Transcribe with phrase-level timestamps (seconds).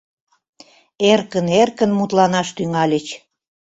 [1.11, 3.07] Эркын-эркын мутланаш тӱҥальыч.